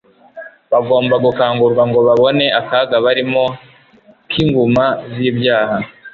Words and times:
bagomba 0.71 1.15
gukangurwa 1.25 1.83
ngo 1.89 1.99
babone 2.07 2.45
akaga 2.59 2.95
barimo 3.05 3.43
k'inguma 4.29 4.85
z'ibyaha 5.13 5.77